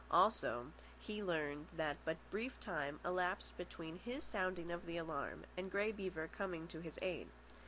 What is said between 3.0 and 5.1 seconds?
elapsed between his sounding of the